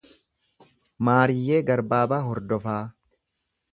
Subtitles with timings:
[1.09, 2.81] Maariyyee Garbaabaa Hordofaa